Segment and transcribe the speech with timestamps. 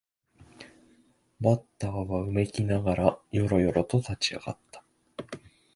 [1.39, 4.83] バッターはうめきながらよろよろと立ち上がった